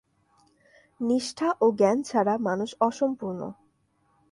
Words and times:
নিষ্ঠা 1.01 1.49
ও 1.61 1.65
জ্ঞান 1.79 1.97
ছাড়া 2.03 2.33
মানুষ 2.47 2.69
অসম্পূর্ণ। 2.81 3.41